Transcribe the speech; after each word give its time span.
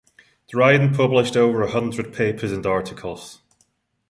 Dryden 0.47 0.95
published 0.95 1.37
over 1.37 1.61
a 1.61 1.69
hundred 1.69 2.11
papers 2.11 2.51
and 2.51 2.65
articles. 2.65 3.39